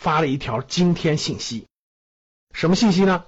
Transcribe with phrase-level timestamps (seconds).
[0.00, 1.66] 发了一条惊天信息。
[2.54, 3.24] 什么信息呢？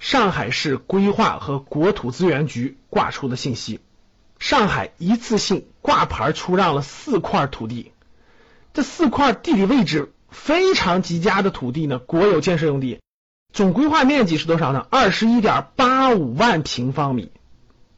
[0.00, 3.78] 上海市规划和国土资源局挂出的信息，
[4.40, 7.92] 上海一次性挂牌出让了四块土地。
[8.74, 12.98] 这四块地理位置非常极佳的土地呢，国有建设用地，
[13.52, 14.84] 总规划面积是多少呢？
[14.90, 17.30] 二十一点八五万平方米，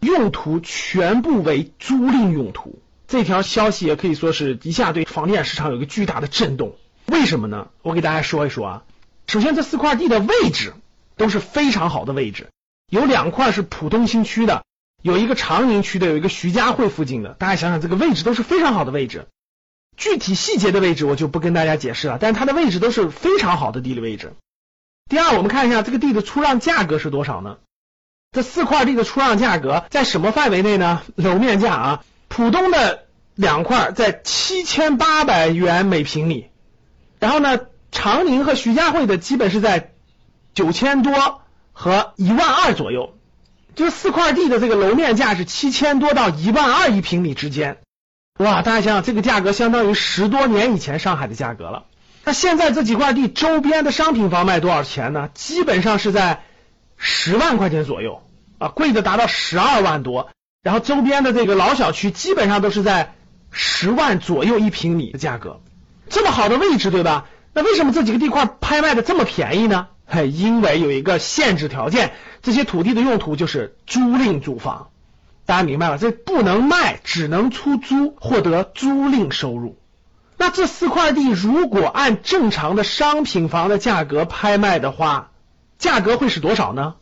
[0.01, 2.79] 用途全部为租赁用途。
[3.06, 6.76] 这条消息也可以说是一下对房地产市场有一个巨大的震动。
[7.10, 7.68] 为什么呢？
[7.82, 8.82] 我给大家说一说啊。
[9.26, 10.74] 首先，这四块地的位置
[11.16, 12.48] 都是非常好的位置，
[12.90, 14.65] 有两块是浦东新区的，
[15.02, 17.30] 有一个长宁区的，有一个徐家汇附近的。
[17.30, 19.26] 大家想想，这个位置都是非常好的位置。
[19.96, 24.32] 具体细节的位置我就不跟大家解释了，但是它的位置都是非常好的地理位置。
[25.10, 27.59] 第二，我们看一下这个地的出让价格是多少呢？
[28.30, 31.02] 这四块地的出让价格在什么范围内呢？
[31.16, 32.04] 楼面价啊。
[32.28, 36.48] 浦东的两块在七千八百元每平米，
[37.19, 39.93] 然后呢，长宁和徐家汇的基本是在
[40.55, 43.15] 九千多和一万二左右，
[43.74, 47.79] 就四块地的这个楼面价是七千多到一万二一平米之间。
[48.39, 51.85] 哇，大家想想，这个价格相当于十多年以前上海的价格了。
[52.24, 55.30] 那现在这几块地周边的商品房卖多少钱呢？
[55.35, 56.45] 基本上是在
[56.96, 58.23] 十万块钱左右
[58.59, 60.30] 啊，贵的达到十二万多。
[60.63, 63.15] 然后周边的这个老小区基本上都是在
[63.51, 65.61] 十万左右一平米的价格，
[66.38, 67.26] 好的位置，对吧？
[67.53, 69.88] 那为什么这几个地块拍卖的这么便宜呢？
[70.06, 74.88] 嘿，因为有一个限制条件，这些土地的用途就是租赁住房，
[75.44, 75.98] 大家明白了？
[75.98, 79.77] 这不能卖，只能出租，获得租赁收入。
[80.37, 85.32] 那这四块地如果按正常的商品房的价格拍卖的话，
[85.77, 86.94] 价格会是多少呢？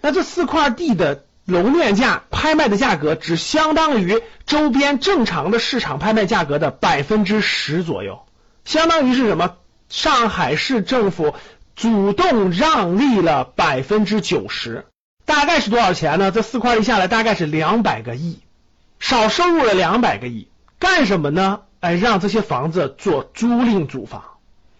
[0.00, 1.24] 那这四块地的。
[1.44, 8.22] 楼面价拍卖的价格只相当于周边正常的市场拍卖价格的百分之十左右，
[8.64, 9.56] 相当于是什么？
[9.88, 11.34] 上海市政府
[11.76, 14.86] 主动让利了百分之九十，
[15.26, 16.30] 大概是多少钱呢？
[16.30, 18.40] 这四块一下来大概是两百个亿，
[19.00, 21.60] 少收入了两百个亿，干什么呢？
[21.80, 24.22] 哎，让这些房子做租赁住房。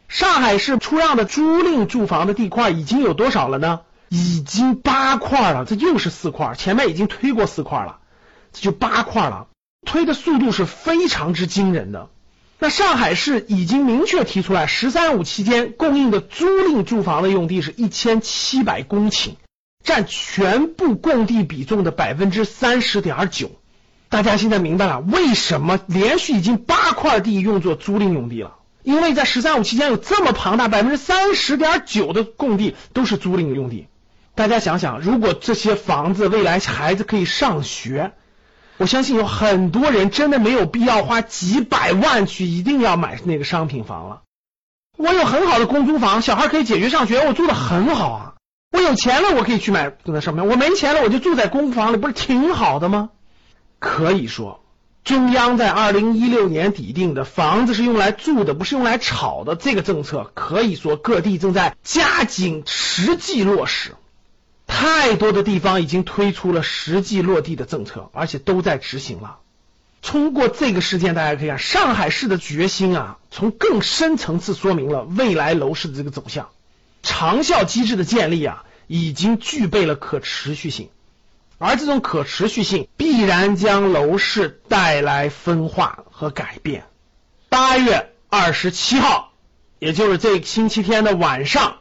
[0.09, 3.81] 上海市出让的租赁住房的地块已经有多少了呢？
[4.09, 7.98] 已经八块了，这又是四块，前面已经推过四块了，
[8.53, 9.48] 这就八块了，
[9.87, 12.09] 推的速度是非常之惊人的。
[12.62, 19.31] 那上海市已经明确提出来，“十三五”期间供应的租赁住房的用地是一千七百公顷，
[19.83, 23.51] 占全部供地比重的百分之三十点九。
[24.09, 28.55] 大家现在明白了为什么连续已经八块地用作租赁用地了？
[28.84, 33.89] 因为在“十三五”期间有这么庞大百分之三十点九的供地都是租赁用地。
[34.37, 38.12] 大家想想，如果这些房子未来孩子可以上学，
[38.78, 44.22] 我相信有很多人真的没有必要花几百万去一定要买那个商品房了。
[44.97, 48.34] 我有很好的公租房，小孩可以解决上学，我住的很好啊。
[48.72, 53.10] 我有钱了，我可以去买那上面；我没钱了，我就住在公房里，不是挺好的吗？
[53.78, 54.65] 可以说，
[55.04, 63.94] 中央在二零一六年底定的房子是用来住的，不是用来炒的这个政策，可以说各地正在加紧实际落实。
[64.82, 69.38] 太多的地方已经推出了实际落地的政策，而且都在执行了。
[70.03, 76.48] 通过这个事件，大家可以看上海市的决心啊，从更深层次说明了未来楼市的这个走向。
[77.00, 80.88] 长效机制的建立啊，已经具备了可持续性，
[81.59, 86.87] 而这种可持续性必然将楼市带来分化和改变。
[87.48, 89.32] 八月二十七号，
[89.78, 91.77] 也就是这星期天的晚上，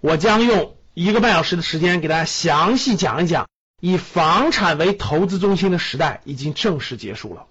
[0.00, 0.77] 我将用。
[1.00, 3.46] 一个半小时的时间，给大家详细讲一讲，
[3.80, 7.46] 以房产为投资中心的时代已经正式结束了。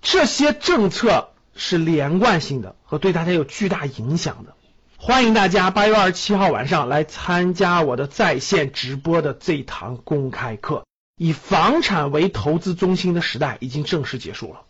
[0.00, 4.54] 这些政策是连贯性的和对大家有巨大影响的。
[4.96, 10.86] 欢迎大家八月二十七号晚上来参加我的在线直播的这堂公开课。
[11.18, 14.62] 以房产为投资中心的时代已经正式结束了。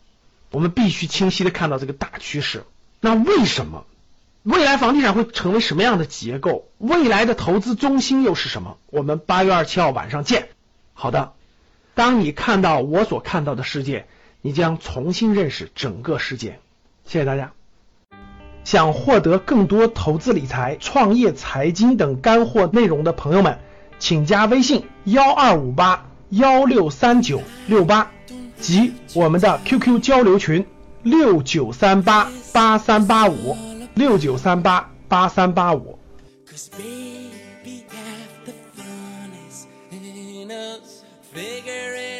[0.51, 2.65] 我们必须清晰的看到这个大趋势。
[2.99, 3.85] 那为什么？
[4.43, 6.69] 未来房地产会成为什么样的结构？
[6.77, 8.77] 未来的投资中心又是什么？
[8.87, 10.49] 我们八月二十七号晚上见。
[10.93, 11.33] 好的，
[11.95, 14.05] 当你看到我所看到的世界，
[14.41, 16.59] 你将重新认识整个世界。
[17.05, 17.51] 谢谢大家。
[18.63, 23.59] 想获得更多投资理财、创业财经等干货内容的朋友们，
[23.99, 28.11] 请加微信幺二五八幺六三九六八
[28.59, 30.65] 及我们的 QQ 交流群
[31.01, 33.55] 六九三八八三八五
[33.97, 35.97] 六九三八八三八五。
[41.33, 42.16] Figure